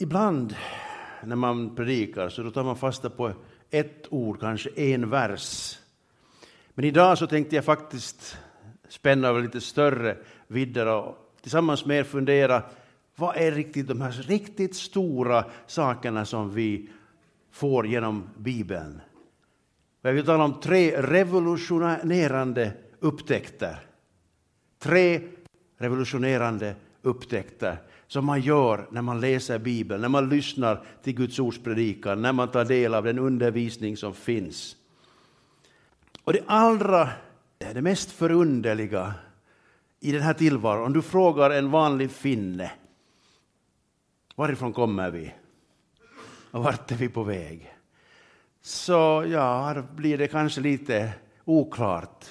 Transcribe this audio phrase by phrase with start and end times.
[0.00, 0.56] Ibland
[1.24, 3.32] när man predikar så då tar man fasta på
[3.70, 5.78] ett ord, kanske en vers.
[6.74, 8.38] Men idag så tänkte jag faktiskt
[8.88, 10.16] spänna över lite större
[10.46, 12.62] vidder och tillsammans med er fundera
[13.16, 16.90] vad är riktigt de här riktigt stora sakerna som vi
[17.50, 19.00] får genom Bibeln?
[20.02, 23.80] Jag vill tala om tre revolutionerande upptäckter.
[24.78, 25.20] Tre
[25.78, 27.78] revolutionerande upptäckter
[28.08, 32.32] som man gör när man läser Bibeln, när man lyssnar till Guds ords predikan, när
[32.32, 34.76] man tar del av den undervisning som finns.
[36.24, 37.08] Och det allra,
[37.58, 39.14] det mest förunderliga
[40.00, 42.70] i den här tillvaron, om du frågar en vanlig finne,
[44.36, 45.34] varifrån kommer vi?
[46.50, 47.74] Och vart är vi på väg?
[48.62, 51.12] Så ja, blir det kanske lite
[51.44, 52.24] oklart.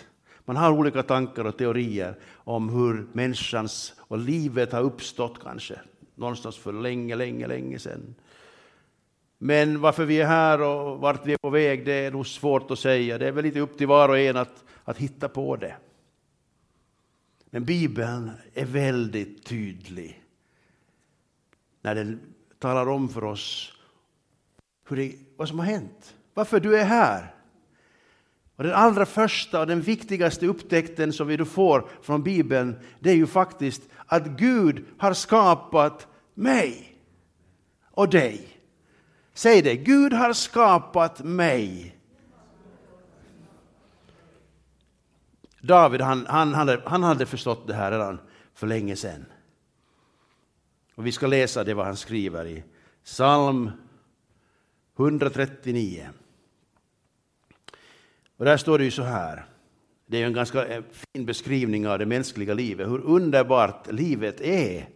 [0.46, 2.16] Man har olika tankar och teorier
[2.48, 5.80] om hur människans och livet har uppstått kanske
[6.16, 8.16] någonstans för länge, länge, länge sedan.
[9.38, 12.72] Men varför vi är här och vart vi är på väg, det är nog svårt
[12.72, 13.18] att säga.
[13.18, 15.76] Det är väl lite upp till var och en att, att hitta på det.
[17.50, 20.24] Men Bibeln är väldigt tydlig
[21.82, 22.20] när den
[22.60, 23.74] talar om för oss
[24.90, 27.37] hur det, vad som har hänt, varför du är här.
[28.58, 33.10] Och den allra första och den viktigaste upptäckten som vi då får från Bibeln, det
[33.10, 36.98] är ju faktiskt att Gud har skapat mig
[37.92, 38.48] och dig.
[39.34, 41.98] Säg det, Gud har skapat mig.
[45.62, 48.20] David han, han, hade, han hade förstått det här redan
[48.54, 49.26] för länge sedan.
[50.96, 52.64] Och vi ska läsa det vad han skriver i
[53.04, 53.72] psalm
[55.00, 56.10] 139.
[58.38, 59.46] Och där står det ju så här.
[60.08, 64.90] Det är en ganska eh, fin beskrivning av det mänskliga livet, hur underbart livet är.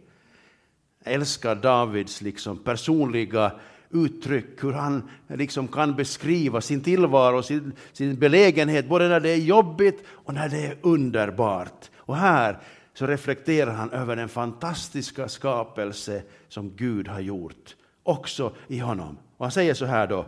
[1.04, 3.52] Jag älskar Davids liksom personliga
[3.90, 9.36] uttryck, hur han liksom kan beskriva sin tillvaro, sin, sin belägenhet, både när det är
[9.36, 11.90] jobbigt och när det är underbart.
[11.96, 12.58] Och här
[12.94, 19.18] så reflekterar han över den fantastiska skapelse som Gud har gjort, också i honom.
[19.36, 20.26] Och han säger så här då,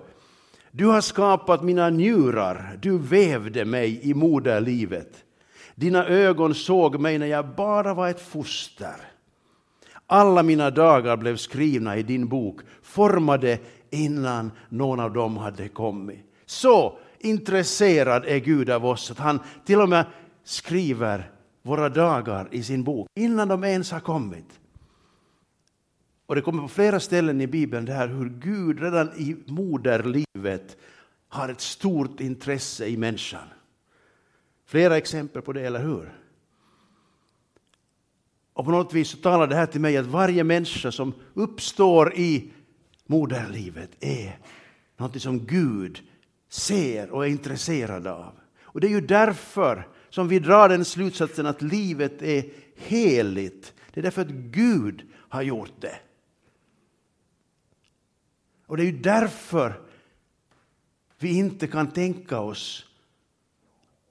[0.76, 5.24] du har skapat mina njurar, du vävde mig i moderlivet.
[5.74, 8.96] Dina ögon såg mig när jag bara var ett foster.
[10.06, 13.58] Alla mina dagar blev skrivna i din bok, formade
[13.90, 16.18] innan någon av dem hade kommit.
[16.46, 20.06] Så intresserad är Gud av oss att han till och med
[20.44, 21.30] skriver
[21.62, 24.60] våra dagar i sin bok innan de ens har kommit.
[26.26, 30.76] Och det kommer på flera ställen i Bibeln det här hur Gud redan i moderlivet
[31.28, 33.48] har ett stort intresse i människan.
[34.66, 36.18] Flera exempel på det, eller hur?
[38.52, 42.14] Och på något vis så talar det här till mig att varje människa som uppstår
[42.14, 42.52] i
[43.06, 44.38] moderlivet är
[44.96, 46.02] något som Gud
[46.48, 48.32] ser och är intresserad av.
[48.62, 52.44] Och det är ju därför som vi drar den slutsatsen att livet är
[52.76, 53.74] heligt.
[53.92, 55.96] Det är därför att Gud har gjort det.
[58.74, 59.80] Och det är ju därför
[61.18, 62.86] vi inte kan tänka oss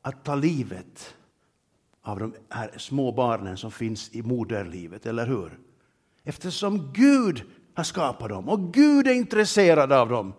[0.01, 1.15] att ta livet
[2.01, 5.59] av de här små barnen som finns i moderlivet, eller hur?
[6.23, 7.43] Eftersom Gud
[7.73, 10.33] har skapat dem och Gud är intresserad av dem.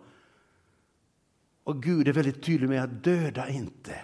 [1.64, 4.00] Och Gud är väldigt tydlig med att döda inte.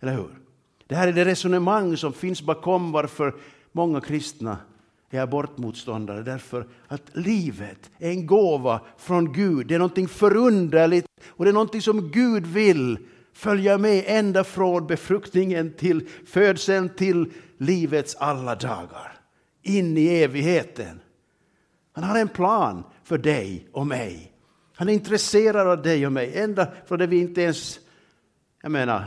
[0.00, 0.38] Eller hur?
[0.86, 3.34] Det här är det resonemang som finns bakom varför
[3.72, 4.58] många kristna
[5.10, 9.66] är abortmotståndare därför att livet är en gåva från Gud.
[9.66, 12.98] Det är någonting förunderligt och det är någonting som Gud vill
[13.32, 19.18] följa med ända från befruktningen till födseln till livets alla dagar.
[19.62, 21.00] In i evigheten.
[21.92, 24.32] Han har en plan för dig och mig.
[24.74, 27.80] Han är intresserad av dig och mig ända från det vi inte ens,
[28.62, 29.04] jag menar,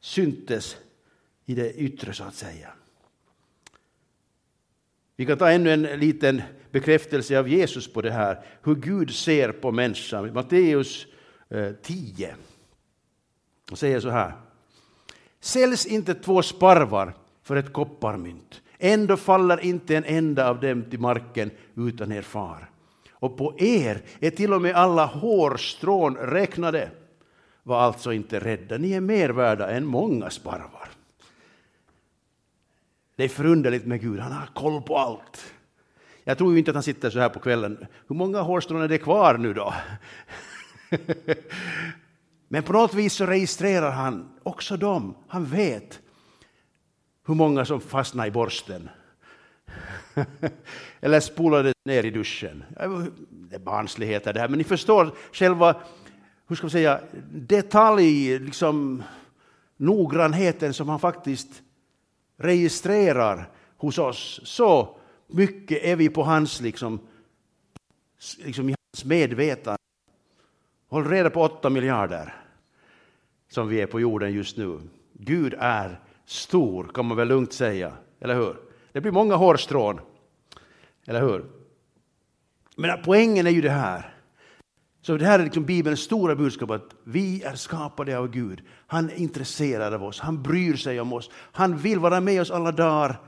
[0.00, 0.76] syntes
[1.46, 2.68] i det yttre så att säga.
[5.18, 9.52] Vi kan ta ännu en liten bekräftelse av Jesus på det här, hur Gud ser
[9.52, 10.34] på människan.
[10.34, 11.06] Matteus
[11.48, 12.34] eh, 10.
[13.68, 14.32] Han säger så här.
[15.40, 21.00] Säljs inte två sparvar för ett kopparmynt, ändå faller inte en enda av dem till
[21.00, 22.70] marken utan er far.
[23.10, 26.90] Och på er är till och med alla hårstrån räknade.
[27.62, 30.77] Var alltså inte rädda, ni är mer värda än många sparvar.
[33.18, 35.54] Det är förunderligt med Gud, han har koll på allt.
[36.24, 37.86] Jag tror ju inte att han sitter så här på kvällen.
[38.08, 39.74] Hur många hårstrån är det kvar nu då?
[42.48, 45.14] Men på något vis så registrerar han också dem.
[45.28, 46.00] Han vet
[47.26, 48.88] hur många som fastnar i borsten.
[51.00, 52.64] Eller spolade ner i duschen.
[53.30, 55.76] Det är barnsligheter det här, men ni förstår själva
[56.48, 57.00] hur ska man säga,
[57.32, 59.02] detalj, liksom,
[59.76, 61.62] noggrannheten som han faktiskt
[62.38, 64.40] registrerar hos oss.
[64.44, 64.96] Så
[65.26, 67.00] mycket är vi på hans, liksom,
[68.44, 69.78] liksom i hans medvetande.
[70.88, 72.34] Håll reda på åtta miljarder
[73.48, 74.80] som vi är på jorden just nu.
[75.12, 78.56] Gud är stor, kan man väl lugnt säga, eller hur?
[78.92, 80.00] Det blir många hårstrån,
[81.06, 81.44] eller hur?
[82.76, 84.17] Men poängen är ju det här.
[85.08, 88.62] Så det här är liksom Bibelns stora budskap att vi är skapade av Gud.
[88.86, 92.50] Han är intresserad av oss, han bryr sig om oss, han vill vara med oss
[92.50, 93.20] alla dagar.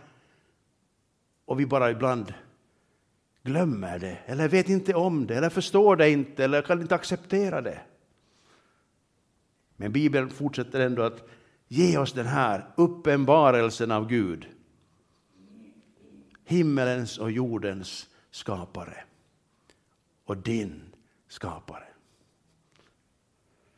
[1.44, 2.34] Och vi bara ibland
[3.42, 7.60] glömmer det, eller vet inte om det, eller förstår det inte, eller kan inte acceptera
[7.60, 7.80] det.
[9.76, 11.28] Men Bibeln fortsätter ändå att
[11.68, 14.46] ge oss den här uppenbarelsen av Gud.
[16.44, 19.04] Himmelens och jordens skapare.
[20.24, 20.89] Och din
[21.30, 21.84] skapare.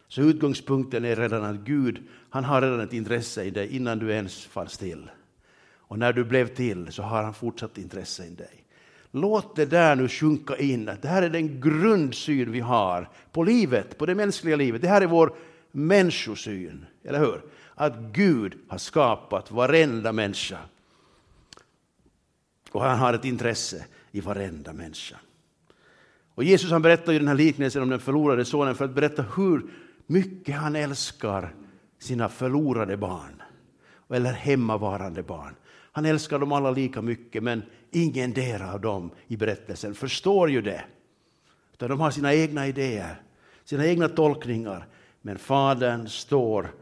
[0.08, 4.10] Så utgångspunkten är redan att Gud, han har redan ett intresse i dig innan du
[4.12, 5.10] ens fanns till.
[5.64, 8.64] Och när du blev till så har han fortsatt intresse i dig.
[9.10, 13.43] Låt det där nu sjunka in, att det här är den grundsyn vi har på
[13.44, 14.82] livet, på det mänskliga livet.
[14.82, 15.34] Det här är vår
[15.72, 17.43] människosyn, eller hur?
[17.75, 20.58] Att Gud har skapat varenda människa.
[22.70, 25.16] Och han har ett intresse i varenda människa.
[26.34, 29.23] Och Jesus han berättar ju den här liknelsen om den förlorade sonen för att berätta
[29.37, 29.62] hur
[30.06, 31.55] mycket han älskar
[31.99, 33.43] sina förlorade barn,
[34.11, 35.55] eller hemmavarande barn.
[35.93, 40.62] Han älskar dem alla lika mycket, men ingen del av dem i berättelsen förstår ju
[40.62, 40.84] det.
[41.73, 43.23] Utan de har sina egna idéer,
[43.64, 44.87] sina egna tolkningar.
[45.23, 46.75] Men Fadern står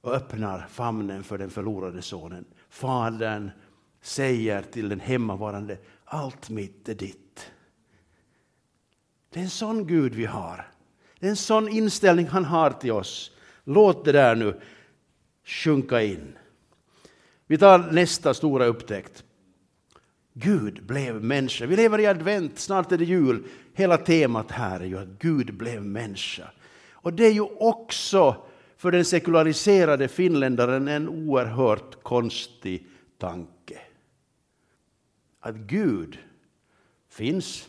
[0.00, 2.44] och öppnar famnen för den förlorade sonen.
[2.70, 3.50] Fadern
[4.02, 7.21] säger till den hemmavarande, allt mitt är ditt.
[9.32, 10.68] Det är en sån Gud vi har.
[11.18, 13.30] Det är en sån inställning han har till oss.
[13.64, 14.60] Låt det där nu
[15.44, 16.36] sjunka in.
[17.46, 19.24] Vi tar nästa stora upptäckt.
[20.32, 21.66] Gud blev människa.
[21.66, 23.44] Vi lever i advent, snart är det jul.
[23.74, 26.50] Hela temat här är ju att Gud blev människa.
[26.90, 28.36] Och det är ju också
[28.76, 32.86] för den sekulariserade finländaren en oerhört konstig
[33.18, 33.78] tanke.
[35.40, 36.18] Att Gud
[37.10, 37.68] finns,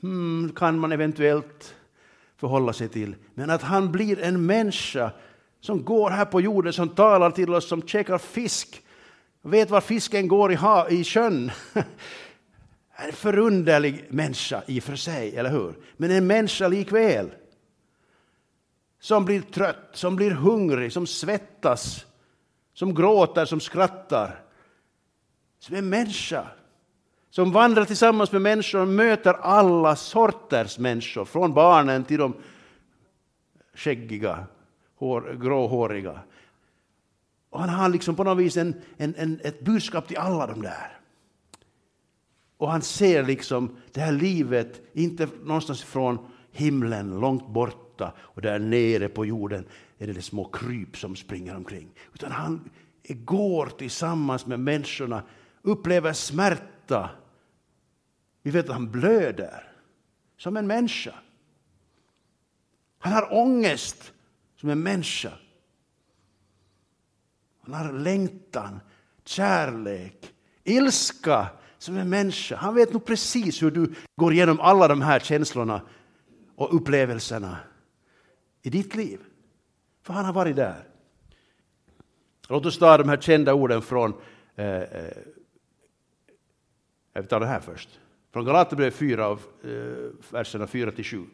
[0.00, 1.74] hmm, kan man eventuellt
[2.36, 3.16] förhålla sig till.
[3.34, 5.10] Men att han blir en människa
[5.60, 8.82] som går här på jorden, som talar till oss, som käkar fisk,
[9.42, 11.50] vet var fisken går i, ha, i sjön.
[13.00, 15.74] En förunderlig människa i och för sig, eller hur?
[15.96, 17.30] Men en människa likväl.
[19.00, 22.06] Som blir trött, som blir hungrig, som svettas,
[22.74, 24.40] som gråter, som skrattar.
[25.58, 26.46] Som en människa
[27.30, 32.34] som vandrar tillsammans med människor och möter alla sorters människor, från barnen till de
[33.74, 34.46] skäggiga,
[34.96, 36.20] hår, gråhåriga.
[37.50, 40.62] Och han har liksom på något vis en, en, en, ett budskap till alla de
[40.62, 40.98] där.
[42.56, 46.18] Och han ser liksom det här livet, inte någonstans från
[46.50, 49.64] himlen, långt borta, och där nere på jorden
[49.98, 51.88] är det, det små kryp som springer omkring.
[52.14, 52.70] Utan han
[53.08, 55.22] går tillsammans med människorna,
[55.62, 56.62] upplever smärta.
[58.42, 59.72] Vi vet att han blöder,
[60.36, 61.14] som en människa.
[62.98, 64.12] Han har ångest,
[64.56, 65.32] som en människa.
[67.60, 68.80] Han har längtan,
[69.24, 70.34] kärlek,
[70.64, 71.46] ilska
[71.78, 72.56] som en människa.
[72.56, 75.82] Han vet nog precis hur du går igenom alla de här känslorna
[76.56, 77.56] och upplevelserna
[78.62, 79.20] i ditt liv.
[80.02, 80.84] För han har varit där.
[82.48, 84.14] Låt oss ta de här kända orden från,
[84.56, 85.12] eh, eh
[87.18, 87.88] vi jag tar det här först,
[88.32, 89.70] från Galaterbrevet 4, av, eh,
[90.30, 91.24] verserna 4 till 7.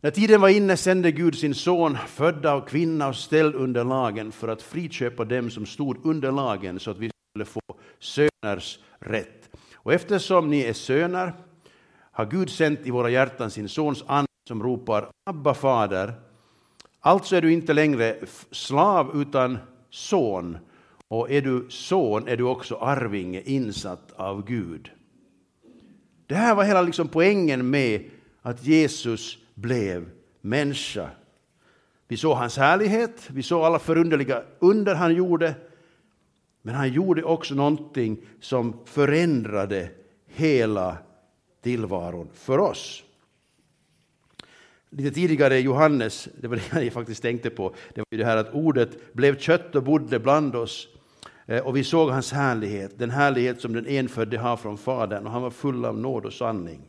[0.00, 4.32] När tiden var inne sände Gud sin son, född av kvinna och ställd under lagen,
[4.32, 7.60] för att friköpa dem som stod under lagen, så att vi skulle få
[7.98, 9.50] söners rätt.
[9.74, 11.32] Och eftersom ni är söner
[12.12, 16.14] har Gud sänt i våra hjärtan sin sons ande som ropar Abba fader.
[17.00, 18.16] Alltså är du inte längre
[18.50, 19.58] slav utan
[19.90, 20.58] son.
[21.08, 24.90] Och är du son är du också arvinge insatt av Gud.
[26.26, 28.10] Det här var hela liksom poängen med
[28.42, 30.10] att Jesus blev
[30.40, 31.10] människa.
[32.08, 35.54] Vi såg hans härlighet, vi såg alla förunderliga under han gjorde.
[36.62, 39.90] Men han gjorde också någonting som förändrade
[40.26, 40.96] hela
[41.62, 43.04] tillvaron för oss.
[44.90, 48.24] Lite tidigare i Johannes, det var det jag faktiskt tänkte på, det var ju det
[48.24, 50.88] här att ordet blev kött och bodde bland oss.
[51.48, 55.32] Eh, och vi såg hans härlighet, den härlighet som den enfödde har från Fadern, och
[55.32, 56.80] han var full av nåd och sanning.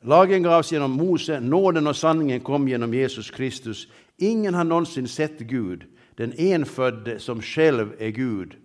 [0.00, 3.88] Lagen gavs genom Mose, nåden och sanningen kom genom Jesus Kristus.
[4.16, 8.56] Ingen har någonsin sett Gud, den enfödde som själv är Gud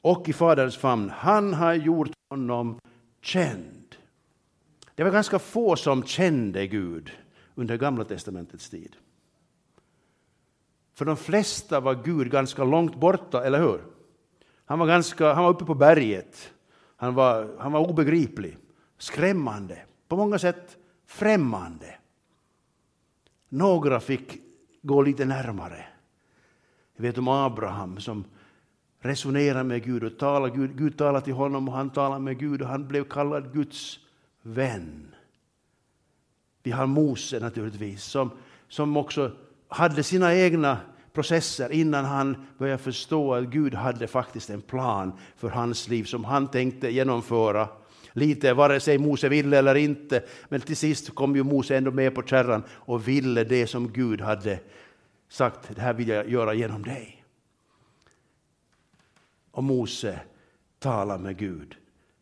[0.00, 1.10] och i Faderns famn.
[1.10, 2.80] Han har gjort honom
[3.22, 3.96] känd.
[4.94, 7.10] Det var ganska få som kände Gud
[7.54, 8.96] under Gamla testamentets tid.
[11.00, 13.80] För de flesta var Gud ganska långt borta, eller hur?
[14.64, 16.52] Han var, ganska, han var uppe på berget.
[16.96, 18.58] Han var, han var obegriplig,
[18.98, 20.76] skrämmande, på många sätt
[21.06, 21.94] främmande.
[23.48, 24.38] Några fick
[24.82, 25.84] gå lite närmare.
[26.96, 28.24] Jag vet om Abraham som
[28.98, 30.56] resonerade med Gud och talade.
[30.56, 33.98] Gud, Gud talade till honom och han talade med Gud och han blev kallad Guds
[34.42, 35.14] vän.
[36.62, 38.30] Vi har Mose naturligtvis som,
[38.68, 39.32] som också
[39.70, 40.78] hade sina egna
[41.12, 46.24] processer innan han började förstå att Gud hade faktiskt en plan för hans liv som
[46.24, 47.68] han tänkte genomföra.
[48.12, 52.14] Lite vare sig Mose ville eller inte, men till sist kom ju Mose ändå med
[52.14, 54.60] på kärran och ville det som Gud hade
[55.28, 57.24] sagt, det här vill jag göra genom dig.
[59.50, 60.20] Och Mose
[60.78, 61.76] talar med Gud,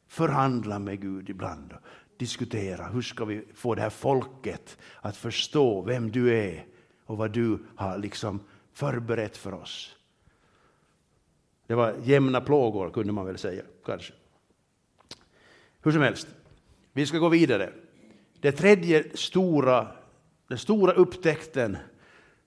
[0.09, 1.75] förhandlar med Gud ibland
[2.19, 6.67] diskuterar, diskutera hur ska vi få det här folket att förstå vem du är
[7.09, 8.41] och vad du har liksom
[8.73, 9.97] förberett för oss.
[11.67, 14.12] Det var jämna plågor kunde man väl säga, kanske.
[15.83, 16.29] Hur som helst,
[16.93, 17.73] vi ska gå vidare.
[18.41, 19.88] Det tredje stora,
[20.49, 21.77] den stora upptäckten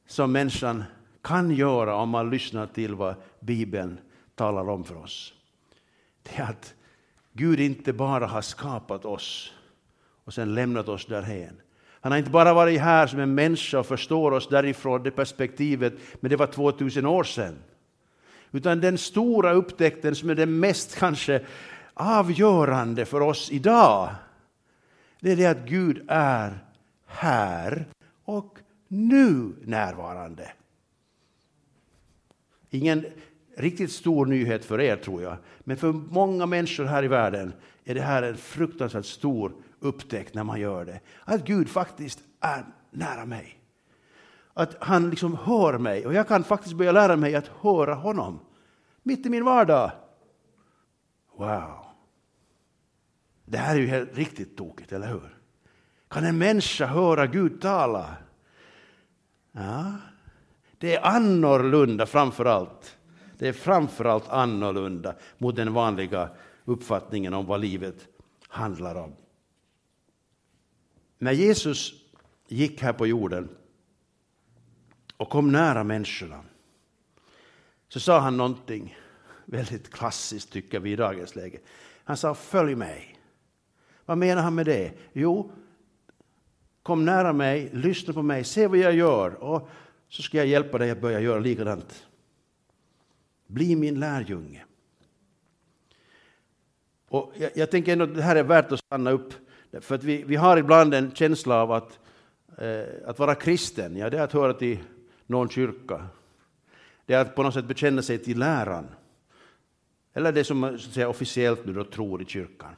[0.08, 0.84] som människan
[1.22, 4.00] kan göra om man lyssnar till vad Bibeln
[4.36, 5.34] talar om för oss.
[6.24, 6.74] Det är att
[7.34, 9.54] Gud inte bara har skapat oss
[10.24, 11.62] och sen lämnat oss därhen.
[12.02, 15.94] Han har inte bara varit här som en människa och förstår oss därifrån det perspektivet,
[16.20, 17.56] men det var 2000 år sedan.
[18.52, 21.42] Utan den stora upptäckten som är den mest kanske
[21.94, 24.10] avgörande för oss idag,
[25.20, 26.60] det är det att Gud är
[27.06, 27.86] här
[28.26, 30.52] och nu närvarande.
[32.70, 33.06] Ingen
[33.58, 37.54] riktigt stor nyhet för er tror jag, men för många människor här i världen
[37.86, 41.00] är det här en fruktansvärt stor upptäckt när man gör det.
[41.24, 43.60] Att Gud faktiskt är nära mig.
[44.54, 48.40] Att han liksom hör mig och jag kan faktiskt börja lära mig att höra honom.
[49.04, 49.92] Mitt i min vardag.
[51.38, 51.86] Wow.
[53.46, 55.38] Det här är ju helt riktigt tokigt, eller hur?
[56.08, 58.16] Kan en människa höra Gud tala?
[59.52, 59.94] Ja,
[60.78, 62.98] det är annorlunda framför allt.
[63.38, 66.30] Det är framför allt annorlunda mot den vanliga
[66.66, 68.08] uppfattningen om vad livet
[68.48, 69.16] handlar om.
[71.22, 71.94] När Jesus
[72.48, 73.50] gick här på jorden
[75.18, 76.44] och kom nära människorna
[77.88, 78.98] så sa han någonting
[79.46, 81.60] väldigt klassiskt tycker vi i dagens läge.
[82.04, 83.18] Han sa följ mig.
[84.06, 84.94] Vad menar han med det?
[85.14, 85.52] Jo,
[86.84, 89.70] kom nära mig, lyssna på mig, se vad jag gör och
[90.10, 92.08] så ska jag hjälpa dig att börja göra likadant.
[93.48, 94.66] Bli min lärjunge.
[97.08, 99.34] Och jag, jag tänker ändå att det här är värt att stanna upp
[99.80, 102.00] för att vi, vi har ibland en känsla av att,
[102.58, 104.80] eh, att vara kristen, ja, det är att höra till
[105.26, 106.08] någon kyrka.
[107.06, 108.88] Det är att på något sätt bekänna sig till läran.
[110.14, 112.76] Eller det som man säga, officiellt nu då tror i kyrkan.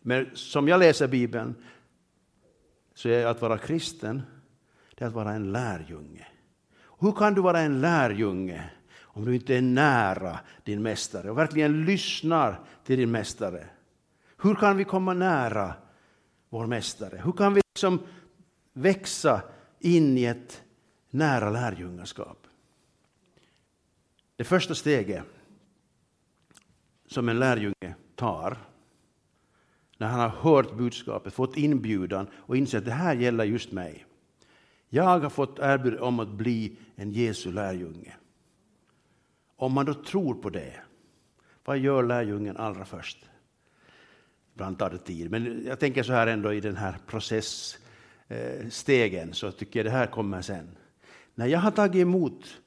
[0.00, 1.54] Men som jag läser Bibeln
[2.94, 4.22] så är att vara kristen,
[4.94, 6.26] det är att vara en lärjunge.
[6.98, 11.84] Hur kan du vara en lärjunge om du inte är nära din mästare och verkligen
[11.84, 13.66] lyssnar till din mästare?
[14.44, 15.74] Hur kan vi komma nära
[16.48, 17.20] vår mästare?
[17.24, 18.00] Hur kan vi liksom
[18.72, 19.42] växa
[19.80, 20.62] in i ett
[21.10, 22.46] nära lärjungaskap?
[24.36, 25.24] Det första steget
[27.06, 28.58] som en lärjunge tar
[29.98, 34.06] när han har hört budskapet, fått inbjudan och insett att det här gäller just mig.
[34.88, 38.16] Jag har fått erbjudande om att bli en Jesu lärjunge.
[39.56, 40.80] Om man då tror på det,
[41.64, 43.28] vad gör lärjungen allra först?
[44.54, 49.50] Ibland tar det tid, men jag tänker så här ändå i den här processstegen så
[49.50, 50.68] tycker jag det här kommer sen.
[51.34, 52.60] När jag har tagit emot,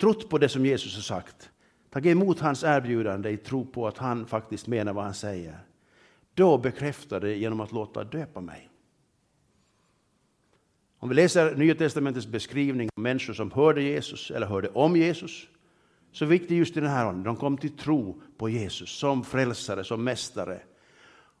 [0.00, 1.50] trott på det som Jesus har sagt,
[1.90, 5.58] tagit emot hans erbjudande i tro på att han faktiskt menar vad han säger,
[6.34, 8.70] då bekräftar det genom att låta döpa mig.
[10.98, 15.48] Om vi läser Nya Testamentets beskrivning av människor som hörde Jesus eller hörde om Jesus,
[16.12, 19.84] så viktigt just i den här åldern, de kom till tro på Jesus som frälsare,
[19.84, 20.60] som mästare.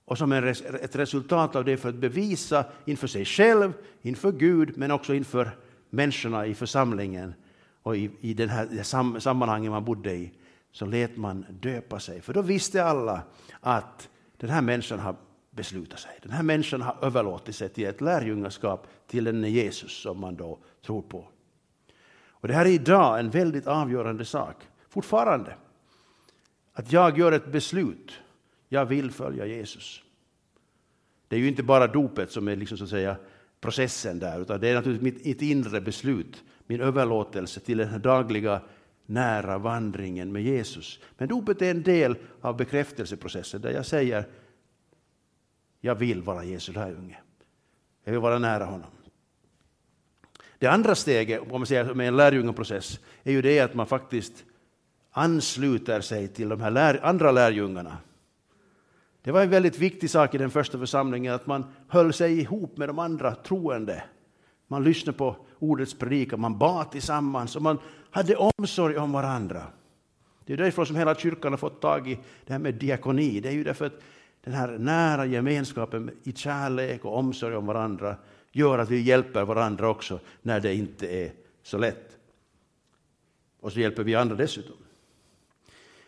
[0.04, 4.90] Och som ett resultat av det för att bevisa inför sig själv, inför Gud, men
[4.90, 5.50] också inför
[5.90, 7.34] människorna i församlingen
[7.82, 10.32] och i, i den här sam, sammanhanget man bodde i
[10.72, 12.20] så lät man döpa sig.
[12.20, 13.22] För då visste alla
[13.60, 15.16] att den här människan har
[15.50, 16.18] beslutat sig.
[16.22, 20.58] Den här människan har överlåtit sig till ett lärjungaskap till den Jesus som man då
[20.86, 21.28] tror på.
[22.26, 24.56] Och det här är idag en väldigt avgörande sak,
[24.88, 25.56] fortfarande.
[26.72, 28.20] Att jag gör ett beslut,
[28.74, 30.02] jag vill följa Jesus.
[31.28, 33.16] Det är ju inte bara dopet som är liksom så att säga
[33.60, 38.60] processen där, utan det är naturligtvis mitt inre beslut, min överlåtelse till den dagliga
[39.06, 41.00] nära vandringen med Jesus.
[41.18, 44.24] Men dopet är en del av bekräftelseprocessen där jag säger
[45.80, 47.18] jag vill vara Jesu lärjunge.
[48.04, 48.90] Jag vill vara nära honom.
[50.58, 54.44] Det andra steget om man säger, med en lärjungaprocess är ju det att man faktiskt
[55.10, 57.98] ansluter sig till de här lär, andra lärjungarna.
[59.24, 62.76] Det var en väldigt viktig sak i den första församlingen att man höll sig ihop
[62.76, 64.04] med de andra troende.
[64.68, 67.78] Man lyssnade på ordets predikan, man bad tillsammans och man
[68.10, 69.62] hade omsorg om varandra.
[70.44, 73.40] Det är därför som hela kyrkan har fått tag i det här med diakoni.
[73.40, 74.02] Det är ju därför att
[74.44, 78.16] den här nära gemenskapen i kärlek och omsorg om varandra
[78.52, 82.16] gör att vi hjälper varandra också när det inte är så lätt.
[83.60, 84.76] Och så hjälper vi andra dessutom.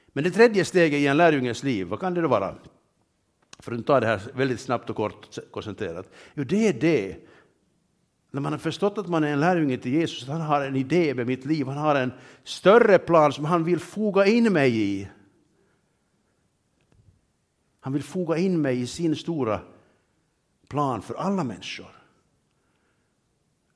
[0.07, 2.55] Men det tredje steget i en lärjunges liv, vad kan det då vara?
[3.59, 6.11] För att ta det här väldigt snabbt och kort koncentrerat.
[6.35, 7.17] Jo, det är det.
[8.31, 10.77] När man har förstått att man är en lärjunge till Jesus, att han har en
[10.77, 12.13] idé med mitt liv, han har en
[12.45, 15.09] större plan som han vill foga in mig i.
[17.81, 19.61] Han vill foga in mig i sin stora
[20.69, 21.87] plan för alla människor.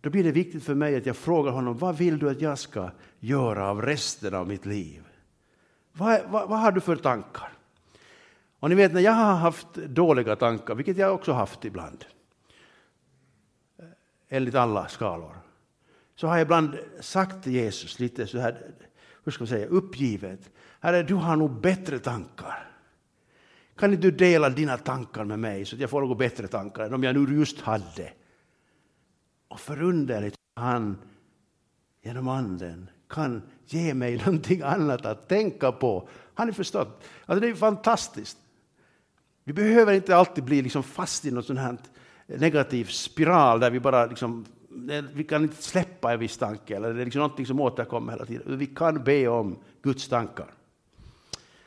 [0.01, 2.59] Då blir det viktigt för mig att jag frågar honom, vad vill du att jag
[2.59, 5.03] ska göra av resten av mitt liv?
[5.93, 7.53] Vad, vad, vad har du för tankar?
[8.61, 12.05] Och ni vet när jag har haft dåliga tankar, vilket jag också haft ibland,
[13.79, 13.85] eh,
[14.29, 15.37] enligt alla skalor,
[16.15, 18.75] så har jag ibland sagt till Jesus lite så här,
[19.25, 20.51] hur ska man säga, uppgivet,
[20.81, 22.67] Herre du har nog bättre tankar.
[23.77, 26.85] Kan inte du dela dina tankar med mig så att jag får något bättre tankar
[26.85, 28.13] än om jag nu just hade?
[29.49, 30.99] Och förunderligt han
[32.03, 36.09] genom anden kan ge mig någonting annat att tänka på.
[36.35, 37.05] Har ni förstått?
[37.27, 38.39] Alltså det är fantastiskt.
[39.51, 41.77] Vi behöver inte alltid bli liksom fast i någon sån här
[42.27, 44.45] negativ spiral där vi bara liksom,
[45.13, 48.25] vi kan inte släppa en viss tanke eller det är liksom någonting som återkommer hela
[48.25, 48.59] tiden.
[48.59, 50.47] Vi kan be om Guds tankar.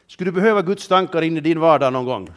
[0.07, 2.29] Skulle du behöva Guds tankar in i din vardag någon gång?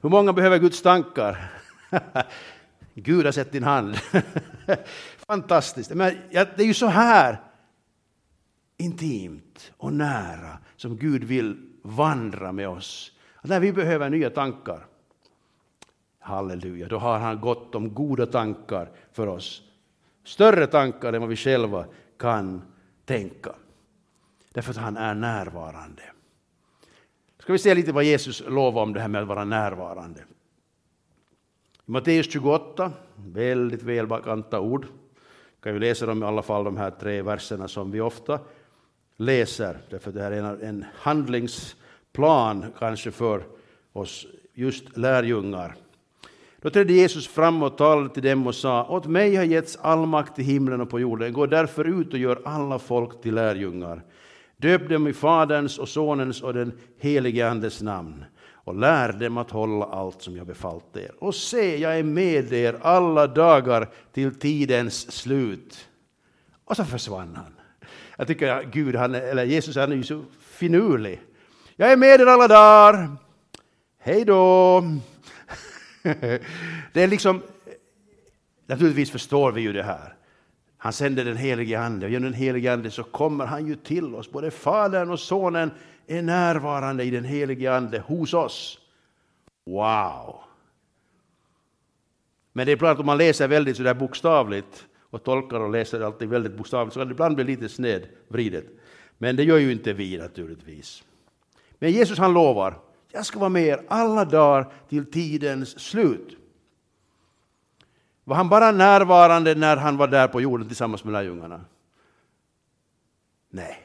[0.00, 1.50] Hur många behöver Guds tankar?
[2.94, 3.96] Gud har sett din hand.
[5.16, 5.90] Fantastiskt.
[5.90, 7.40] Men det är ju så här
[8.76, 14.86] intimt och nära som Gud vill vandra med oss när vi behöver nya tankar,
[16.18, 19.62] halleluja, då har han gott om goda tankar för oss.
[20.24, 21.84] Större tankar än vad vi själva
[22.18, 22.62] kan
[23.04, 23.54] tänka.
[24.52, 26.02] Därför att han är närvarande.
[27.38, 30.20] Ska vi se lite vad Jesus lovar om det här med att vara närvarande.
[31.86, 34.86] I Matteus 28, väldigt välbekanta ord.
[35.62, 38.40] Kan ju läsa dem i alla fall, de här tre verserna som vi ofta
[39.16, 41.76] läser, därför det här är en handlings
[42.12, 43.42] plan, kanske för
[43.92, 45.76] oss just lärjungar.
[46.62, 50.06] Då trädde Jesus fram och talade till dem och sa, åt mig har getts all
[50.06, 54.02] makt i himlen och på jorden, gå därför ut och gör alla folk till lärjungar.
[54.56, 58.24] Döp dem i Faderns och Sonens och den helige Andes namn
[58.64, 61.12] och lär dem att hålla allt som jag befallt er.
[61.18, 65.88] Och se, jag är med er alla dagar till tidens slut.
[66.64, 67.54] Och så försvann han.
[68.16, 71.20] Jag tycker att Gud, han, eller Jesus, han är ju så finurlig.
[71.80, 73.08] Jag är med er alla dagar.
[73.98, 74.82] Hej då!
[76.92, 77.42] Det är liksom,
[78.66, 80.14] naturligtvis förstår vi ju det här.
[80.76, 84.14] Han sänder den helige Ande och genom den helige Ande så kommer han ju till
[84.14, 84.30] oss.
[84.30, 85.70] Både Fadern och Sonen
[86.06, 88.78] är närvarande i den helige Ande hos oss.
[89.66, 90.40] Wow!
[92.52, 96.28] Men det är klart, om man läser väldigt sådär bokstavligt och tolkar och läser alltid
[96.28, 98.64] väldigt bokstavligt så kan det ibland bli lite snedvridet.
[99.18, 101.04] Men det gör ju inte vi naturligtvis.
[101.80, 102.80] Men Jesus han lovar,
[103.12, 106.36] jag ska vara med er alla dagar till tidens slut.
[108.24, 111.64] Var han bara närvarande när han var där på jorden tillsammans med lärjungarna?
[113.50, 113.80] Nej.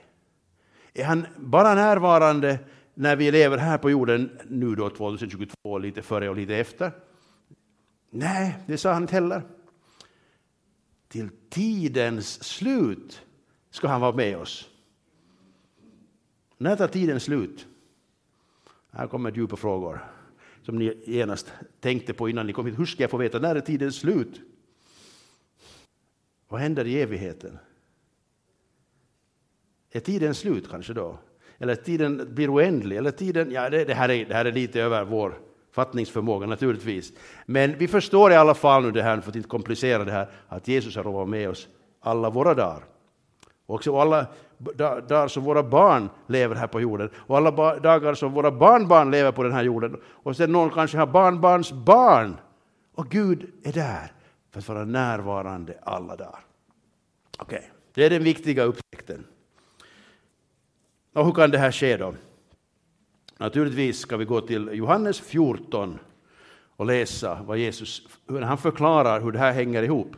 [0.93, 2.60] Är han bara närvarande
[2.93, 6.91] när vi lever här på jorden, nu då 2022, lite före och lite efter?
[8.10, 9.41] Nej, det sa han inte heller.
[11.08, 13.21] Till tidens slut
[13.69, 14.69] ska han vara med oss.
[16.58, 17.67] När tar tiden slut?
[18.95, 20.03] Här kommer djupa frågor
[20.62, 22.79] som ni genast tänkte på innan ni kom hit.
[22.79, 24.41] Hur ska jag få veta när är tiden slut?
[26.47, 27.58] Vad händer i evigheten?
[29.91, 31.19] Är tiden slut kanske då?
[31.58, 32.97] Eller tiden blir oändlig?
[32.97, 35.39] Eller tiden, ja, det, det, här är, det här är lite över vår
[35.71, 37.13] fattningsförmåga naturligtvis.
[37.45, 40.29] Men vi förstår i alla fall nu det här, för att inte komplicera det här,
[40.47, 41.67] att Jesus har varit med oss
[41.99, 42.84] alla våra dagar.
[43.65, 44.27] Och också alla
[44.58, 49.32] dagar som våra barn lever här på jorden och alla dagar som våra barnbarn lever
[49.32, 50.02] på den här jorden.
[50.06, 52.38] Och sen någon kanske har barnbarns barn.
[52.96, 54.12] Och Gud är där
[54.52, 56.39] för att vara närvarande alla dagar.
[57.38, 57.70] Okej, okay.
[57.94, 59.26] det är den viktiga upptäckten.
[61.13, 62.13] Och hur kan det här ske då?
[63.38, 66.00] Naturligtvis ska vi gå till Johannes 14
[66.76, 70.15] och läsa vad Jesus, hur han förklarar hur det här hänger ihop.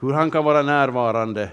[0.00, 1.50] Hur han kan vara närvarande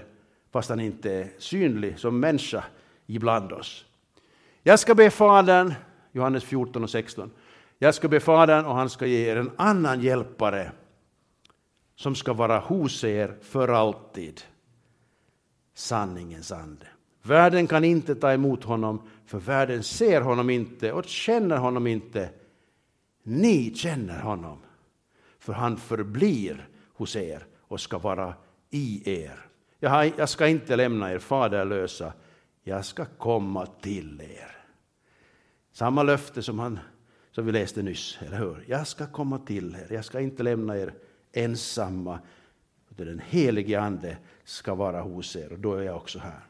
[0.58, 2.64] fast han inte är synlig som människa
[3.06, 3.84] ibland oss.
[4.62, 5.74] Jag ska be Fadern,
[6.12, 7.30] Johannes 14 och 16,
[7.78, 10.72] jag ska be Fadern och han ska ge er en annan hjälpare
[11.96, 14.40] som ska vara hos er för alltid.
[15.74, 16.86] Sanningens ande.
[17.22, 22.30] Världen kan inte ta emot honom, för världen ser honom inte och känner honom inte.
[23.22, 24.58] Ni känner honom,
[25.38, 28.34] för han förblir hos er och ska vara
[28.70, 29.47] i er.
[29.80, 32.12] Jag ska inte lämna er faderlösa,
[32.62, 34.56] jag ska komma till er.
[35.72, 36.78] Samma löfte som, han,
[37.30, 38.64] som vi läste nyss, eller hur?
[38.66, 40.94] Jag ska komma till er, jag ska inte lämna er
[41.32, 42.18] ensamma.
[42.88, 46.40] Den helige Ande ska vara hos er och då är jag också här.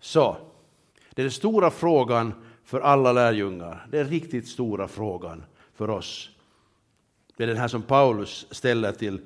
[0.00, 0.36] Så,
[1.14, 2.32] det är den stora frågan
[2.64, 3.86] för alla lärjungar.
[3.90, 6.30] Det är den riktigt stora frågan för oss.
[7.36, 9.20] Det är den här som Paulus ställer till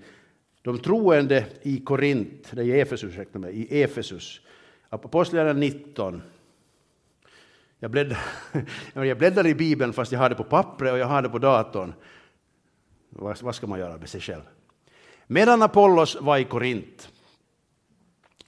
[0.67, 4.41] de troende i Korint, i Efesus, ursäkta mig, i Efesus,
[4.89, 6.23] Apostlagärningarna 19.
[7.79, 8.19] Jag bläddrar,
[8.95, 11.39] jag bläddrar i Bibeln fast jag har det på pappret och jag har det på
[11.39, 11.93] datorn.
[13.09, 14.43] Vad, vad ska man göra med sig själv?
[15.27, 17.09] Medan Apollos var i Korint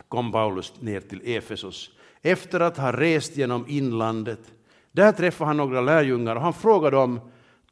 [0.09, 1.91] kom Paulus ner till Efesos
[2.23, 4.53] efter att ha rest genom inlandet.
[4.93, 7.21] Där träffade han några lärjungar och han frågade dem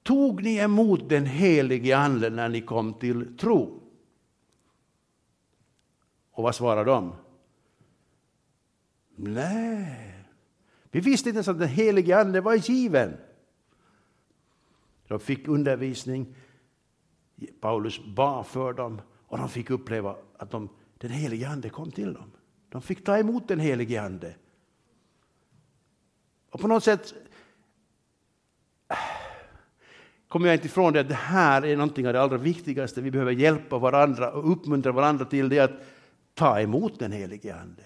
[0.03, 3.83] Tog ni emot den helige Ande när ni kom till tro?
[6.37, 7.13] Och vad svarade de?
[9.17, 10.15] Nej,
[10.91, 13.17] vi visste inte ens att den helige Ande var given.
[15.09, 16.35] De fick undervisning,
[17.61, 20.69] Paulus bad för dem och de fick uppleva att de,
[20.99, 22.33] den helige Ande kom till dem.
[22.69, 24.35] De fick ta emot den helige Ande.
[26.51, 27.15] Och på något sätt
[28.89, 28.97] äh,
[30.29, 33.01] kommer jag inte ifrån det att det här är någonting av det allra viktigaste.
[33.01, 35.96] Vi behöver hjälpa varandra och uppmuntra varandra till det att
[36.37, 37.83] ta emot den helige Ande.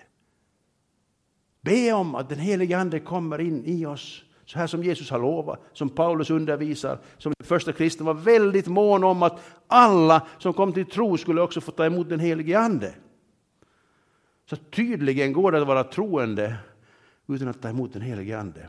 [1.61, 5.19] Be om att den helige Ande kommer in i oss, så här som Jesus har
[5.19, 10.53] lovat, som Paulus undervisar, som den första kristen var väldigt mån om att alla som
[10.53, 12.95] kom till tro skulle också få ta emot den helige Ande.
[14.47, 16.57] Så tydligen går det att vara troende
[17.29, 18.69] utan att ta emot den helige Ande.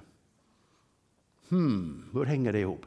[1.50, 2.86] Hmm, hur hänger det ihop?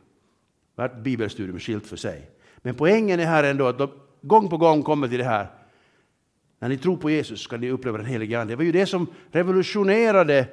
[0.75, 2.31] Vart bibelstudium skilt för sig.
[2.57, 5.64] Men poängen är här ändå att de gång på gång kommer till det här
[6.59, 8.53] när ni tror på Jesus ska ni uppleva den helige Ande.
[8.53, 10.49] Det var ju det som revolutionerade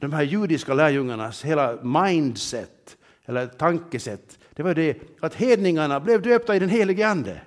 [0.00, 4.38] de här judiska lärjungarnas hela mindset, eller tankesätt.
[4.54, 7.40] Det var det att hedningarna blev döpta i den helige Ande.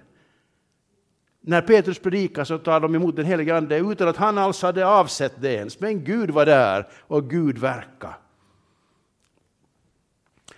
[1.42, 4.88] När Petrus predikar så tar de emot den helige Ande utan att han alls hade
[4.88, 5.80] avsett det ens.
[5.80, 8.14] Men Gud var där och Gud verkade.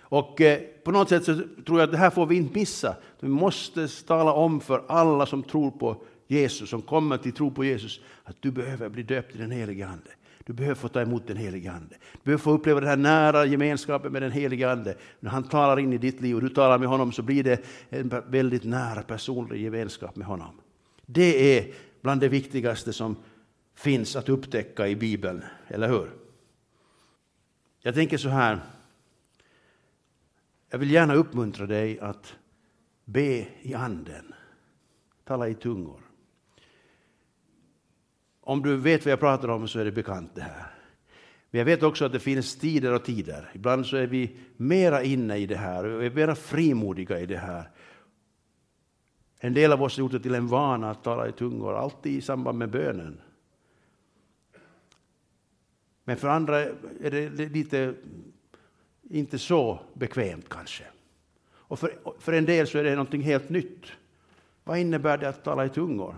[0.00, 1.34] Och eh, på något sätt så
[1.66, 2.96] tror jag att det här får vi inte missa.
[3.20, 7.64] Vi måste tala om för alla som tror på Jesus, som kommer till tro på
[7.64, 10.10] Jesus, att du behöver bli döpt i den helige Ande.
[10.44, 11.96] Du behöver få ta emot den helige Ande.
[12.12, 14.96] Du behöver få uppleva den här nära gemenskapen med den helige Ande.
[15.20, 17.64] När han talar in i ditt liv och du talar med honom så blir det
[17.88, 20.60] en väldigt nära personlig gemenskap med honom.
[21.06, 23.16] Det är bland det viktigaste som
[23.74, 26.10] finns att upptäcka i Bibeln, eller hur?
[27.80, 28.60] Jag tänker så här.
[30.70, 32.36] Jag vill gärna uppmuntra dig att
[33.04, 34.34] be i anden,
[35.24, 36.01] tala i tungor.
[38.52, 40.66] Om du vet vad jag pratar om så är det bekant det här.
[41.50, 43.50] Men jag vet också att det finns tider och tider.
[43.54, 47.36] Ibland så är vi mera inne i det här och är mera frimodiga i det
[47.36, 47.70] här.
[49.38, 52.12] En del av oss har gjort det till en vana att tala i tungor, alltid
[52.12, 53.20] i samband med bönen.
[56.04, 56.60] Men för andra
[57.00, 57.94] är det lite
[59.10, 60.84] inte så bekvämt kanske.
[61.52, 63.86] Och för, för en del så är det någonting helt nytt.
[64.64, 66.16] Vad innebär det att tala i tungor?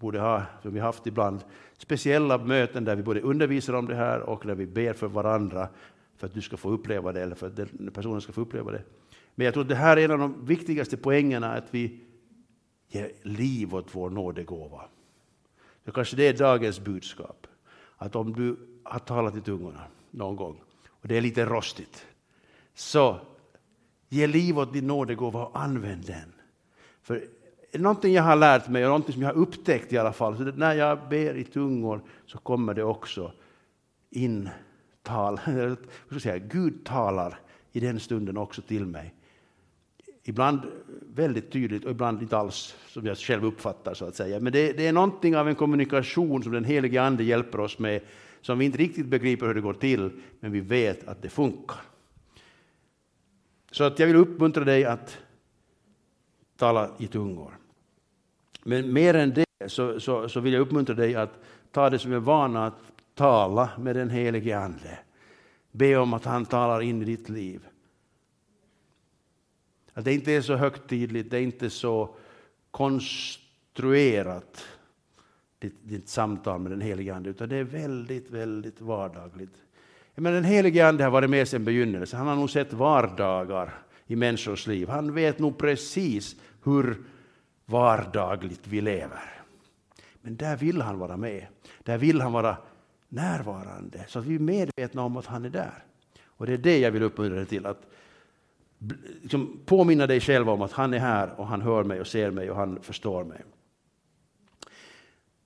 [0.00, 1.44] Borde ha, som vi haft ibland,
[1.78, 5.68] speciella möten där vi både undervisar om det här och där vi ber för varandra
[6.16, 8.72] för att du ska få uppleva det eller för att den personen ska få uppleva
[8.72, 8.82] det.
[9.34, 12.00] Men jag tror att det här är en av de viktigaste poängerna, att vi
[12.88, 14.82] ger liv åt vår nådegåva.
[15.84, 17.46] Det kanske det är dagens budskap.
[17.96, 22.06] Att om du har talat i tungorna någon gång och det är lite rostigt,
[22.74, 23.20] så
[24.08, 26.32] ge liv åt din nådegåva och använd den.
[27.02, 27.24] För
[27.72, 30.42] någonting jag har lärt mig och någonting som jag har upptäckt i alla fall, så
[30.42, 33.32] när jag ber i tungor så kommer det också
[34.10, 34.48] in
[35.02, 35.40] tal,
[36.10, 37.38] ska säga, Gud talar
[37.72, 39.14] i den stunden också till mig.
[40.22, 40.60] Ibland
[41.14, 44.40] väldigt tydligt och ibland inte alls som jag själv uppfattar så att säga.
[44.40, 48.00] Men det, det är någonting av en kommunikation som den helige Ande hjälper oss med
[48.40, 51.80] som vi inte riktigt begriper hur det går till, men vi vet att det funkar.
[53.70, 55.18] Så att jag vill uppmuntra dig att
[56.56, 57.59] tala i tungor.
[58.62, 61.38] Men mer än det så, så, så vill jag uppmuntra dig att
[61.72, 62.78] ta det som är vana att
[63.14, 64.98] tala med den helige Ande.
[65.72, 67.66] Be om att han talar in i ditt liv.
[69.92, 72.14] Att det inte är så högtidligt, det är inte så
[72.70, 74.64] konstruerat,
[75.58, 79.54] ditt, ditt samtal med den helige Ande, utan det är väldigt, väldigt vardagligt.
[80.14, 82.18] Men den helige Ande har varit med sedan begynnelsen.
[82.18, 84.88] Han har nog sett vardagar i människors liv.
[84.88, 87.02] Han vet nog precis hur
[87.70, 89.42] vardagligt vi lever.
[90.22, 91.46] Men där vill han vara med.
[91.82, 92.56] Där vill han vara
[93.08, 95.84] närvarande, så att vi är medvetna om att han är där.
[96.24, 97.82] Och det är det jag vill uppmuntra dig till, att
[99.22, 102.30] liksom påminna dig själv om att han är här och han hör mig och ser
[102.30, 103.44] mig och han förstår mig.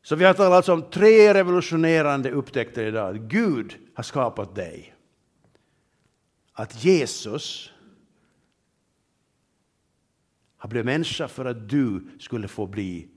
[0.03, 3.29] Så vi har talat alltså om tre revolutionerande upptäckter idag.
[3.29, 4.95] Gud har skapat dig.
[6.53, 7.73] Att Jesus
[10.65, 13.09] han blev människa för att du skulle få bli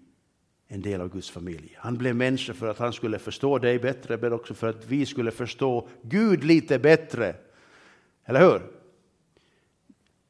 [0.68, 1.76] en del av Guds familj.
[1.78, 5.06] Han blev människa för att han skulle förstå dig bättre, men också för att vi
[5.06, 7.36] skulle förstå Gud lite bättre.
[8.26, 8.62] Eller hur?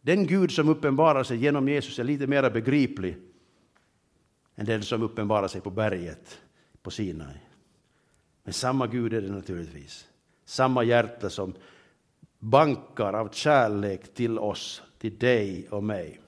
[0.01, 3.17] Den Gud som uppenbarar sig genom Jesus är lite mer begriplig
[4.55, 6.41] än den som uppenbarar sig på berget
[6.81, 7.37] på Sinai.
[8.43, 10.07] Men samma Gud är det naturligtvis.
[10.45, 11.53] Samma hjärta som
[12.39, 16.21] bankar av kärlek till oss, till dig och mig.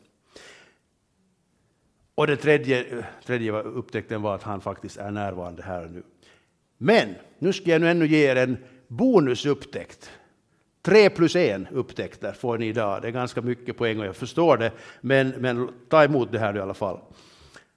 [2.20, 6.04] Och den tredje, tredje upptäckten var att han faktiskt är närvarande här och nu.
[6.78, 10.12] Men nu ska jag nu ännu ge er en bonusupptäckt.
[10.82, 13.02] Tre plus en upptäckter får ni idag.
[13.02, 16.58] Det är ganska mycket poäng och jag förstår det, men, men ta emot det här
[16.58, 17.00] i alla fall.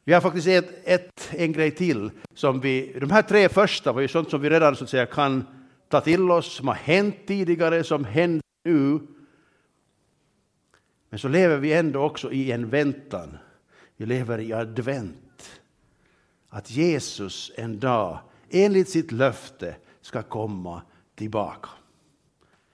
[0.05, 2.11] Vi har faktiskt ett, ett, en grej till.
[2.35, 5.07] Som vi, de här tre första var ju sånt som vi redan så att säga,
[5.07, 5.47] kan
[5.89, 8.99] ta till oss, som har hänt tidigare, som händer nu.
[11.11, 13.39] Men så lever vi ändå också i en väntan
[13.97, 15.61] vi lever i advent.
[16.49, 18.19] Att Jesus en dag,
[18.51, 20.83] enligt sitt löfte, ska komma
[21.15, 21.69] tillbaka.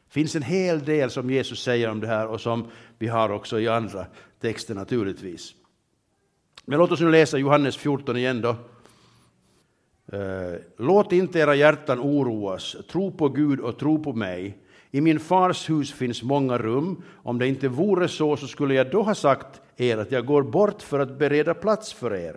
[0.06, 3.30] Det finns en hel del som Jesus säger om det här och som vi har
[3.30, 4.06] också i andra
[4.40, 5.54] texter naturligtvis.
[6.64, 8.56] Men låt oss nu läsa Johannes 14 igen då.
[10.12, 14.58] Eh, låt inte era hjärtan oroas, tro på Gud och tro på mig.
[14.90, 17.02] I min fars hus finns många rum.
[17.22, 20.42] Om det inte vore så, så skulle jag då ha sagt er att jag går
[20.42, 22.36] bort för att bereda plats för er.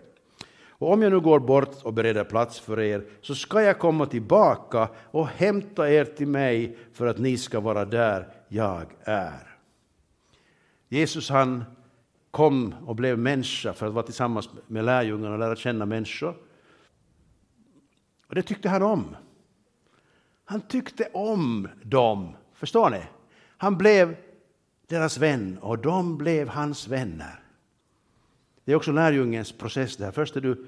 [0.82, 4.06] Och om jag nu går bort och bereder plats för er, så ska jag komma
[4.06, 9.58] tillbaka och hämta er till mig för att ni ska vara där jag är.
[10.90, 11.64] Jesus han
[12.32, 16.36] kom och blev människa för att vara tillsammans med lärjungarna och lära känna människor.
[18.28, 19.16] Och det tyckte han om.
[20.46, 22.34] Han tyckte om dem.
[22.62, 23.02] Förstår ni?
[23.58, 24.16] Han blev
[24.88, 27.40] deras vän och de blev hans vänner.
[28.66, 29.98] Det är också lärjungens process.
[29.98, 30.12] Där.
[30.12, 30.66] Först är du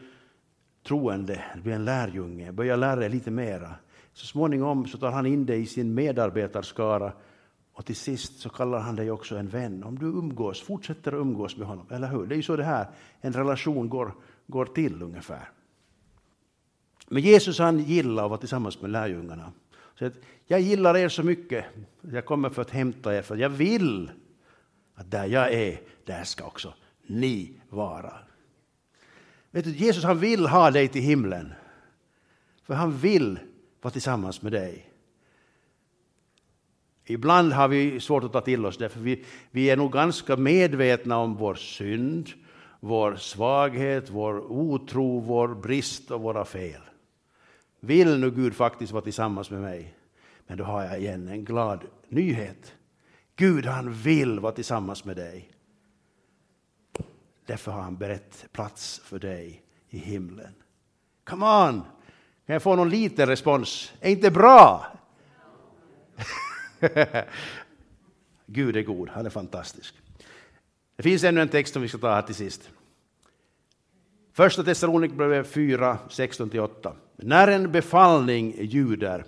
[0.88, 3.76] troende, du blir en lärjunge, börjar lära dig lite mera.
[4.14, 7.14] Så småningom så tar han in dig i sin medarbetarskara
[7.74, 9.84] och till sist så kallar han dig också en vän.
[9.84, 12.26] Om du umgås, fortsätter att umgås med honom, eller hur?
[12.26, 12.88] Det är ju så det här
[13.22, 14.14] en relation går,
[14.48, 15.50] går till ungefär.
[17.08, 19.52] Men Jesus han gillar att vara tillsammans med lärjungarna.
[20.00, 20.14] Så att
[20.46, 21.66] jag gillar er så mycket,
[22.02, 24.12] jag kommer för att hämta er, för jag vill
[24.96, 26.74] att där jag är, där ska också
[27.08, 28.14] ni vara.
[29.52, 31.54] Vet du, Jesus han vill ha dig till himlen,
[32.64, 33.40] för han vill
[33.82, 34.90] vara tillsammans med dig.
[37.06, 40.36] Ibland har vi svårt att ta till oss det, för vi, vi är nog ganska
[40.36, 42.30] medvetna om vår synd,
[42.80, 46.82] vår svaghet, vår otro, vår brist och våra fel.
[47.86, 49.94] Vill nu Gud faktiskt vara tillsammans med mig?
[50.48, 52.76] Men då har jag igen en glad nyhet.
[53.36, 55.52] Gud han vill vara tillsammans med dig.
[57.46, 60.54] Därför har han berett plats för dig i himlen.
[61.24, 61.82] Come on!
[62.46, 63.94] Kan jag få någon liten respons?
[64.00, 64.88] Är inte bra?
[68.46, 69.96] Gud är god, han är fantastisk.
[70.96, 72.70] Det finns ännu en text som vi ska ta här till sist.
[74.36, 76.94] Första Thessalonikerbrevet 4, 16-8.
[77.16, 79.26] När en befallning ljuder,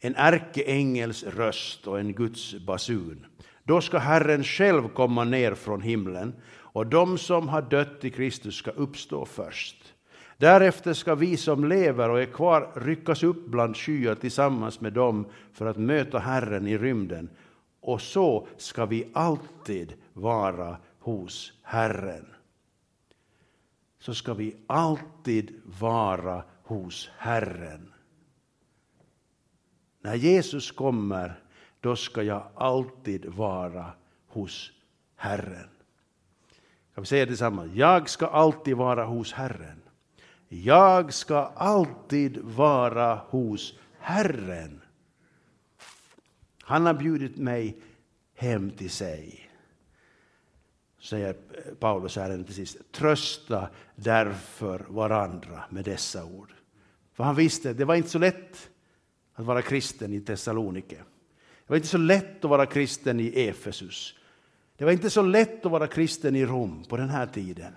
[0.00, 3.26] en ärkeängels röst och en Guds basun,
[3.64, 8.54] då ska Herren själv komma ner från himlen och de som har dött i Kristus
[8.54, 9.94] ska uppstå först.
[10.36, 15.26] Därefter ska vi som lever och är kvar ryckas upp bland skyar tillsammans med dem
[15.52, 17.30] för att möta Herren i rymden.
[17.80, 22.26] Och så ska vi alltid vara hos Herren.
[24.00, 27.92] Så ska vi alltid vara hos Herren.
[30.00, 31.42] När Jesus kommer,
[31.80, 33.92] då ska jag alltid vara
[34.26, 34.72] hos
[35.16, 35.68] Herren.
[36.94, 37.66] Kan vi säga detsamma?
[37.66, 39.82] Jag ska alltid vara hos Herren.
[40.48, 44.80] Jag ska alltid vara hos Herren.
[46.62, 47.82] Han har bjudit mig
[48.34, 49.49] hem till sig.
[51.00, 51.32] Säger
[51.78, 52.92] Paulus här till sist.
[52.92, 56.52] Trösta därför varandra med dessa ord.
[57.12, 58.70] För han visste, det var inte så lätt
[59.34, 60.96] att vara kristen i Thessalonike.
[60.96, 64.14] Det var inte så lätt att vara kristen i Efesus.
[64.76, 67.72] Det var inte så lätt att vara kristen i Rom på den här tiden.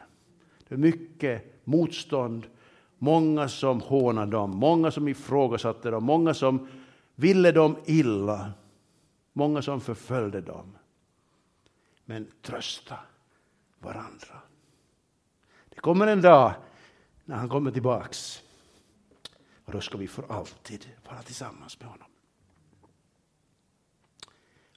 [0.67, 2.47] Det var mycket motstånd,
[2.97, 6.67] många som hånade dem, många som ifrågasatte dem, många som
[7.15, 8.51] ville dem illa,
[9.33, 10.77] många som förföljde dem.
[12.05, 12.95] Men trösta
[13.83, 14.41] varandra.
[15.69, 16.53] Det kommer en dag
[17.25, 18.43] när han kommer tillbaks
[19.65, 22.07] och då ska vi för alltid vara tillsammans med honom.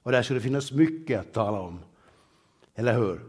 [0.03, 1.79] Och där skulle det finnas mycket att tala om,
[2.75, 3.21] eller hur?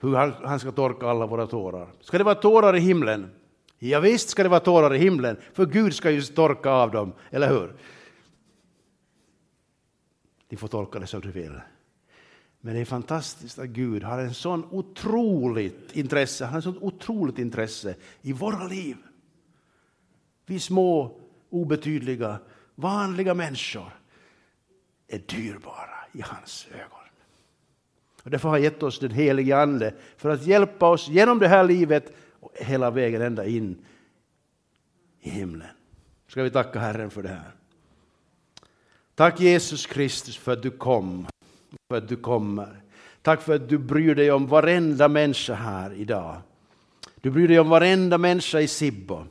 [0.00, 0.14] Hur
[0.46, 1.92] han ska torka alla våra tårar.
[2.00, 3.30] Ska det vara tårar i himlen?
[3.78, 7.12] Ja, visst ska det vara tårar i himlen, för Gud ska ju torka av dem,
[7.30, 7.76] eller hur?
[10.48, 11.60] De får tolka det som du vill.
[12.68, 16.82] Men det är fantastiskt att Gud har en sån otroligt intresse, han har ett sånt
[16.82, 18.96] otroligt intresse i våra liv.
[20.46, 22.38] Vi små, obetydliga,
[22.74, 23.92] vanliga människor
[25.06, 27.08] är dyrbara i hans ögon.
[28.22, 31.48] Och därför har han gett oss den helige Ande för att hjälpa oss genom det
[31.48, 33.84] här livet och hela vägen ända in
[35.20, 35.68] i himlen.
[36.26, 37.52] Ska vi tacka Herren för det här.
[39.14, 41.26] Tack Jesus Kristus för att du kom,
[41.88, 42.82] för att du kommer.
[43.22, 46.36] Tack för att du bryr dig om varenda människa här idag.
[47.20, 49.24] Du bryr dig om varenda människa i Sibbo.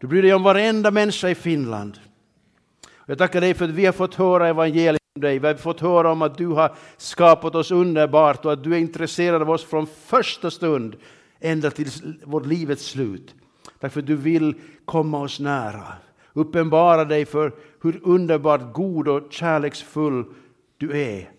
[0.00, 1.98] Du bryr dig om varenda människa i Finland.
[3.06, 5.38] Jag tackar dig för att vi har fått höra evangeliet om dig.
[5.38, 8.78] Vi har fått höra om att du har skapat oss underbart och att du är
[8.78, 10.96] intresserad av oss från första stund
[11.40, 11.88] ända till
[12.24, 13.34] vårt livets slut.
[13.80, 15.86] Tack för att du vill komma oss nära.
[16.32, 17.52] Uppenbara dig för
[17.82, 20.24] hur underbart god och kärleksfull
[20.78, 21.30] du är.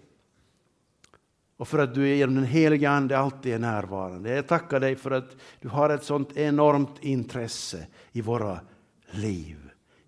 [1.64, 4.36] Och för att du genom den heliga Ande alltid är närvarande.
[4.36, 8.60] Jag tackar dig för att du har ett sånt enormt intresse i våra
[9.12, 9.58] liv.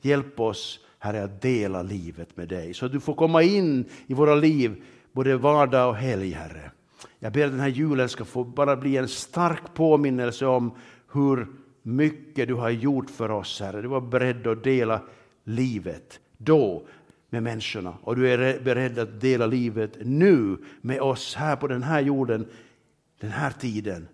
[0.02, 2.74] Hjälp oss Herre, att dela livet med dig.
[2.74, 6.72] Så att du får komma in i våra liv, både vardag och helg, Herre.
[7.20, 10.72] Jag ber att den här julen ska få bara bli en stark påminnelse om
[11.14, 11.48] hur
[11.82, 13.82] mycket du har gjort för oss, Herre.
[13.82, 15.02] Du var beredd att dela
[15.44, 16.88] livet då
[17.30, 21.84] med människorna och du är beredd att dela livet nu med oss här på den
[21.84, 22.48] här jorden,
[23.20, 24.08] den här tiden.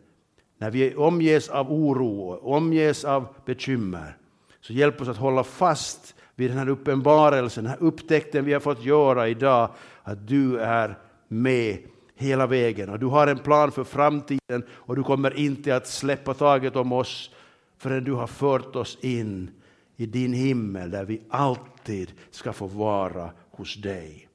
[0.58, 4.18] När vi omges av oro, omges av bekymmer,
[4.62, 8.60] så hjälp oss att hålla fast vid den här uppenbarelsen, den här upptäckten vi har
[8.60, 9.70] fått göra idag,
[10.04, 10.98] att du är
[11.28, 11.78] med
[12.16, 16.34] hela vägen och du har en plan för framtiden och du kommer inte att släppa
[16.34, 17.32] taget om oss
[17.78, 19.52] förrän du har fört oss in
[20.02, 24.30] i din himmel där vi alltid ska få vara hos dig.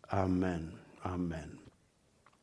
[0.00, 0.72] Amen.
[1.02, 1.57] Amen.